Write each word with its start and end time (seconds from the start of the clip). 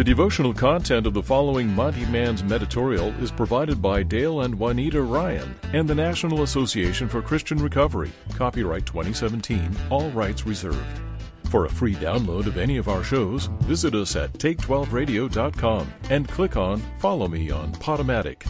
The 0.00 0.04
devotional 0.04 0.54
content 0.54 1.06
of 1.06 1.12
the 1.12 1.22
following 1.22 1.68
Monty 1.68 2.06
Man's 2.06 2.42
Meditorial 2.42 3.08
is 3.22 3.30
provided 3.30 3.82
by 3.82 4.02
Dale 4.02 4.40
and 4.40 4.58
Juanita 4.58 5.02
Ryan 5.02 5.54
and 5.74 5.86
the 5.86 5.94
National 5.94 6.42
Association 6.42 7.06
for 7.06 7.20
Christian 7.20 7.58
Recovery. 7.58 8.10
Copyright 8.34 8.86
2017, 8.86 9.76
all 9.90 10.08
rights 10.12 10.46
reserved. 10.46 11.02
For 11.50 11.66
a 11.66 11.68
free 11.68 11.94
download 11.96 12.46
of 12.46 12.56
any 12.56 12.78
of 12.78 12.88
our 12.88 13.04
shows, 13.04 13.50
visit 13.64 13.94
us 13.94 14.16
at 14.16 14.32
take12radio.com 14.32 15.92
and 16.08 16.26
click 16.26 16.56
on 16.56 16.82
Follow 16.98 17.28
Me 17.28 17.50
on 17.50 17.70
Podomatic. 17.72 18.46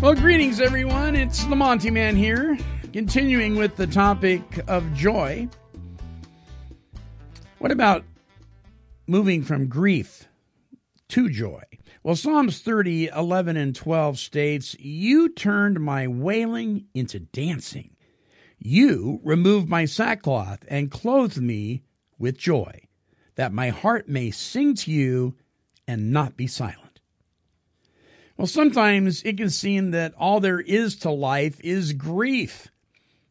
Well, 0.00 0.14
greetings, 0.14 0.58
everyone. 0.58 1.14
It's 1.16 1.44
the 1.44 1.54
Monty 1.54 1.90
Man 1.90 2.16
here, 2.16 2.56
continuing 2.94 3.56
with 3.56 3.76
the 3.76 3.86
topic 3.86 4.40
of 4.68 4.90
joy. 4.94 5.50
What 7.58 7.72
about 7.72 8.04
moving 9.08 9.42
from 9.42 9.66
grief 9.66 10.28
to 11.08 11.28
joy? 11.28 11.64
Well, 12.04 12.14
Psalms 12.14 12.60
30, 12.60 13.08
11, 13.08 13.56
and 13.56 13.74
12 13.74 14.16
states, 14.16 14.76
You 14.78 15.28
turned 15.28 15.80
my 15.80 16.06
wailing 16.06 16.86
into 16.94 17.18
dancing. 17.18 17.96
You 18.60 19.20
removed 19.24 19.68
my 19.68 19.86
sackcloth 19.86 20.64
and 20.68 20.90
clothed 20.90 21.40
me 21.40 21.82
with 22.16 22.38
joy, 22.38 22.82
that 23.34 23.52
my 23.52 23.70
heart 23.70 24.08
may 24.08 24.30
sing 24.30 24.76
to 24.76 24.92
you 24.92 25.34
and 25.88 26.12
not 26.12 26.36
be 26.36 26.46
silent. 26.46 27.00
Well, 28.36 28.46
sometimes 28.46 29.24
it 29.24 29.36
can 29.36 29.50
seem 29.50 29.90
that 29.90 30.14
all 30.16 30.38
there 30.38 30.60
is 30.60 30.94
to 30.98 31.10
life 31.10 31.60
is 31.64 31.92
grief. 31.92 32.68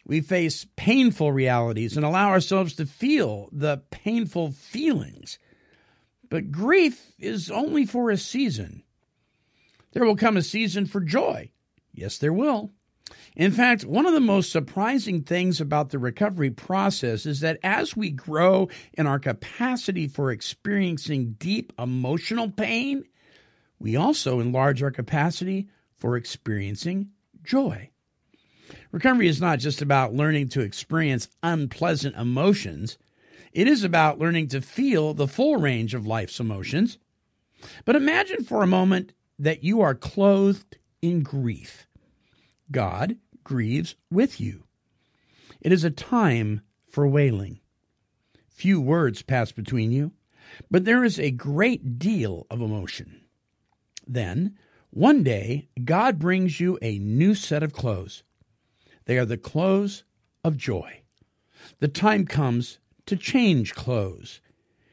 We 0.08 0.22
face 0.22 0.66
painful 0.78 1.34
realities 1.34 1.98
and 1.98 2.06
allow 2.06 2.30
ourselves 2.30 2.76
to 2.76 2.86
feel 2.86 3.50
the 3.52 3.84
painful 3.92 4.52
feelings. 4.52 5.38
But 6.30 6.50
grief 6.50 7.12
is 7.20 7.52
only 7.52 7.86
for 7.86 8.10
a 8.10 8.16
season. 8.16 8.84
There 9.92 10.06
will 10.06 10.16
come 10.16 10.38
a 10.38 10.42
season 10.42 10.86
for 10.86 11.02
joy. 11.02 11.52
Yes, 11.92 12.18
there 12.18 12.32
will. 12.32 12.72
In 13.36 13.52
fact, 13.52 13.84
one 13.84 14.06
of 14.06 14.14
the 14.14 14.22
most 14.22 14.50
surprising 14.50 15.24
things 15.24 15.60
about 15.60 15.90
the 15.90 16.00
recovery 16.00 16.52
process 16.52 17.26
is 17.26 17.42
that 17.42 17.60
as 17.62 17.96
we 17.96 18.10
grow 18.10 18.70
in 18.94 19.08
our 19.08 19.20
capacity 19.20 20.08
for 20.08 20.32
experiencing 20.32 21.36
deep 21.38 21.74
emotional 21.78 22.50
pain, 22.50 23.04
we 23.78 23.98
also 23.98 24.40
enlarge 24.40 24.82
our 24.82 24.92
capacity 24.92 25.68
for 25.96 26.16
experiencing 26.16 27.10
joy. 27.44 27.90
Recovery 28.92 29.28
is 29.28 29.42
not 29.42 29.60
just 29.60 29.82
about 29.82 30.14
learning 30.14 30.50
to 30.50 30.62
experience 30.62 31.30
unpleasant 31.44 32.16
emotions, 32.16 32.98
it 33.54 33.68
is 33.68 33.84
about 33.84 34.20
learning 34.20 34.48
to 34.50 34.62
feel 34.62 35.14
the 35.14 35.28
full 35.28 35.58
range 35.58 35.94
of 35.94 36.06
life's 36.06 36.40
emotions. 36.40 36.98
But 37.86 37.96
imagine 37.96 38.44
for 38.44 38.62
a 38.62 38.68
moment 38.68 39.14
that 39.40 39.64
you 39.64 39.82
are 39.82 39.96
clothed 39.96 40.78
in 41.02 41.24
grief. 41.24 41.88
God 42.72 43.18
grieves 43.44 43.96
with 44.12 44.40
you. 44.42 44.64
It 45.62 45.72
is 45.72 45.84
a 45.84 45.90
time 45.90 46.62
for 46.90 47.08
wailing. 47.08 47.60
Few 48.50 48.82
words 48.82 49.22
pass 49.22 49.52
between 49.52 49.92
you, 49.92 50.12
but 50.70 50.86
there 50.86 51.04
is 51.04 51.20
a 51.20 51.32
great 51.32 52.00
deal 52.00 52.46
of 52.50 52.62
emotion. 52.62 53.22
Then, 54.06 54.58
one 54.90 55.24
day, 55.24 55.68
God 55.84 56.18
brings 56.18 56.60
you 56.60 56.78
a 56.82 56.98
new 57.00 57.36
set 57.36 57.64
of 57.64 57.74
clothes. 57.74 58.24
They 59.08 59.18
are 59.18 59.26
the 59.26 59.38
clothes 59.38 60.04
of 60.44 60.58
joy. 60.58 61.02
The 61.80 61.88
time 61.88 62.26
comes 62.26 62.80
to 63.06 63.16
change 63.16 63.74
clothes. 63.74 64.42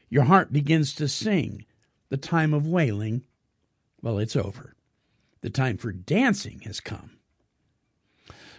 Your 0.09 0.23
heart 0.23 0.53
begins 0.53 0.95
to 0.95 1.09
sing. 1.09 1.65
The 2.07 2.17
time 2.17 2.53
of 2.53 2.65
wailing, 2.65 3.23
well, 4.01 4.17
it's 4.17 4.37
over. 4.37 4.77
The 5.41 5.49
time 5.49 5.75
for 5.75 5.91
dancing 5.91 6.61
has 6.61 6.79
come. 6.79 7.17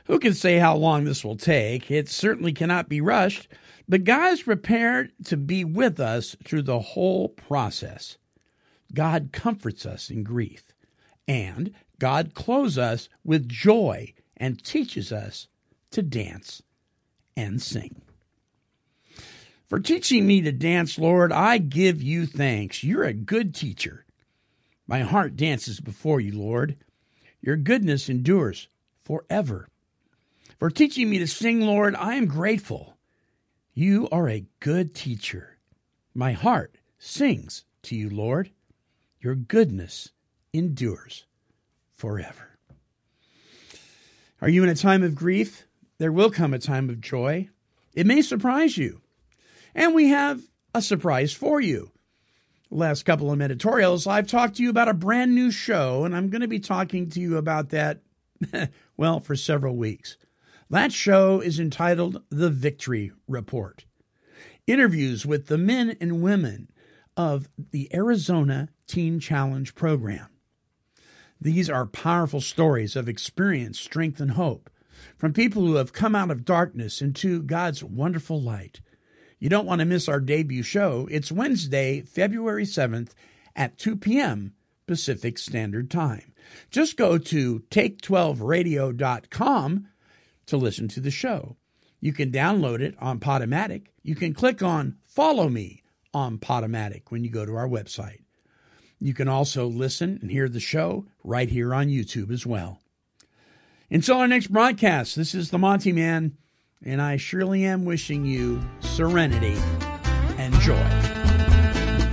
Who 0.05 0.19
can 0.19 0.35
say 0.35 0.59
how 0.59 0.77
long 0.77 1.05
this 1.05 1.25
will 1.25 1.37
take? 1.37 1.91
It 1.91 2.11
certainly 2.11 2.53
cannot 2.53 2.91
be 2.91 3.01
rushed, 3.01 3.49
but 3.89 4.05
God 4.05 4.35
is 4.35 4.43
prepared 4.43 5.13
to 5.25 5.39
be 5.39 5.65
with 5.65 5.99
us 5.99 6.37
through 6.45 6.63
the 6.63 6.81
whole 6.81 7.31
process. 7.31 8.19
God 8.93 9.31
comforts 9.33 9.87
us 9.87 10.11
in 10.11 10.23
grief, 10.23 10.75
and 11.27 11.73
God 11.99 12.35
clothes 12.35 12.77
us 12.77 13.09
with 13.25 13.49
joy 13.49 14.13
and 14.37 14.63
teaches 14.63 15.13
us 15.13 15.49
to 15.91 16.03
dance 16.03 16.63
and 17.37 17.61
sing. 17.61 18.03
For 19.69 19.81
teaching 19.81 20.27
me 20.27 20.43
to 20.43 20.53
dance, 20.53 20.99
Lord, 20.99 21.33
I 21.33 21.59
give 21.59 22.03
you 22.03 22.27
thanks. 22.27 22.85
You're 22.85 23.05
a 23.05 23.13
good 23.13 23.55
teacher. 23.55 24.05
My 24.87 25.01
heart 25.01 25.37
dances 25.37 25.81
before 25.81 26.21
you, 26.21 26.39
Lord. 26.39 26.77
Your 27.41 27.57
goodness 27.57 28.09
endures 28.09 28.69
forever. 29.05 29.69
For 30.59 30.71
teaching 30.71 31.11
me 31.11 31.19
to 31.19 31.27
sing, 31.27 31.61
Lord, 31.61 31.95
I 31.97 32.15
am 32.15 32.27
grateful. 32.27 32.97
You 33.75 34.09
are 34.11 34.29
a 34.29 34.47
good 34.61 34.95
teacher. 34.95 35.59
My 36.15 36.33
heart 36.33 36.79
sings 36.99 37.65
to 37.83 37.97
you, 37.97 38.09
Lord. 38.09 38.51
Your 39.21 39.35
goodness 39.35 40.13
endures 40.53 41.27
forever. 41.93 42.56
Are 44.41 44.49
you 44.49 44.63
in 44.63 44.69
a 44.69 44.75
time 44.75 45.03
of 45.03 45.15
grief? 45.15 45.67
There 45.99 46.13
will 46.13 46.31
come 46.31 46.53
a 46.53 46.59
time 46.59 46.91
of 46.91 47.01
joy. 47.01 47.49
It 47.95 48.07
may 48.07 48.21
surprise 48.21 48.77
you. 48.77 49.01
And 49.75 49.95
we 49.95 50.09
have 50.09 50.43
a 50.75 50.83
surprise 50.83 51.33
for 51.33 51.61
you. 51.61 51.91
last 52.71 53.05
couple 53.05 53.31
of 53.31 53.41
editorials, 53.41 54.07
I've 54.07 54.27
talked 54.27 54.57
to 54.57 54.63
you 54.63 54.69
about 54.69 54.89
a 54.89 54.95
brand 54.95 55.35
new 55.35 55.51
show, 55.51 56.05
and 56.05 56.15
I'm 56.15 56.29
going 56.29 56.43
to 56.43 56.49
be 56.49 56.61
talking 56.61 57.09
to 57.11 57.21
you 57.21 57.39
about 57.39 57.71
that, 57.71 58.01
well, 58.97 59.21
for 59.21 59.37
several 59.37 59.77
weeks. 59.77 60.17
That 60.69 60.93
show 60.93 61.41
is 61.41 61.61
entitled 61.61 62.23
The 62.29 62.51
Victory 62.51 63.13
Report. 63.29 63.87
Interviews 64.67 65.25
with 65.25 65.47
the 65.47 65.57
men 65.57 65.97
and 66.01 66.23
women 66.23 66.69
of 67.17 67.49
the 67.71 67.89
Arizona 67.95 68.69
Teen 68.87 69.21
Challenge 69.21 69.75
program. 69.75 70.27
These 71.41 71.69
are 71.69 71.87
powerful 71.87 72.41
stories 72.41 72.97
of 72.97 73.09
experience, 73.09 73.79
strength, 73.79 74.21
and 74.21 74.33
hope 74.33 74.71
from 75.17 75.33
people 75.33 75.63
who 75.63 75.77
have 75.77 75.93
come 75.93 76.15
out 76.15 76.31
of 76.31 76.45
darkness 76.45 77.03
into 77.03 77.43
God's 77.43 77.85
wonderful 77.85 78.41
light. 78.41 78.81
You 79.39 79.51
don't 79.51 79.67
want 79.67 79.81
to 79.81 79.85
miss 79.85 80.09
our 80.09 80.21
debut 80.21 80.63
show. 80.63 81.07
It's 81.11 81.31
Wednesday, 81.31 82.01
February 82.01 82.65
7th 82.65 83.11
at 83.55 83.77
2 83.79 83.97
p.m. 83.97 84.55
Pacific 84.87 85.37
Standard 85.37 85.91
Time. 85.91 86.33
Just 86.71 86.97
go 86.97 87.19
to 87.19 87.61
take12radio.com 87.71 89.89
to 90.47 90.57
listen 90.57 90.89
to 90.89 91.01
the 91.01 91.11
show. 91.11 91.57
You 92.01 92.13
can 92.13 92.31
download 92.31 92.81
it 92.81 92.95
on 93.01 93.21
Podomatic. 93.21 93.89
You 94.03 94.15
can 94.15 94.33
click 94.33 94.63
on 94.63 94.97
Follow 95.05 95.49
Me 95.49 95.83
on 96.15 96.39
Podomatic 96.39 97.11
when 97.11 97.25
you 97.25 97.31
go 97.31 97.45
to 97.45 97.57
our 97.57 97.69
website. 97.69 98.21
You 99.01 99.15
can 99.15 99.29
also 99.29 99.67
listen 99.67 100.19
and 100.23 100.31
hear 100.31 100.49
the 100.49 100.61
show 100.61 101.07
right 101.23 101.49
here 101.49 101.75
on 101.75 101.89
YouTube 101.89 102.31
as 102.31 102.47
well. 102.47 102.81
Until 103.91 104.19
our 104.19 104.27
next 104.27 104.49
broadcast, 104.49 105.17
this 105.17 105.35
is 105.35 105.51
the 105.51 105.59
Monty 105.59 105.93
Man, 105.93 106.37
and 106.85 107.01
I 107.01 107.17
surely 107.17 107.65
am 107.65 107.85
wishing 107.85 108.25
you 108.25 108.61
serenity 108.81 109.57
and 110.39 110.55
joy. 110.61 110.83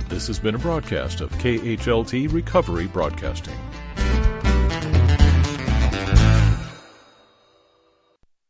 This 0.08 0.26
has 0.28 0.38
been 0.38 0.54
a 0.54 0.58
broadcast 0.58 1.20
of 1.20 1.32
KHLT 1.32 2.32
Recovery 2.32 2.86
Broadcasting. 2.86 3.56